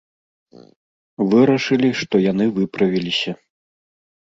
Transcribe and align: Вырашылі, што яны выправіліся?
Вырашылі, 1.35 1.89
што 2.03 2.15
яны 2.31 2.45
выправіліся? 2.59 3.41